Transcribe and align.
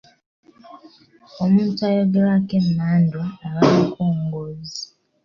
Omuntu 1.43 1.79
ayogererwako 1.89 2.53
emmandwa 2.61 3.23
aba 3.45 3.61
mukongozzi. 3.75 4.81